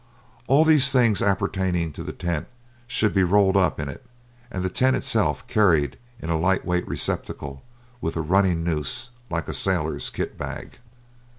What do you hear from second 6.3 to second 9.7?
a light weight receptacle, with a running noose like a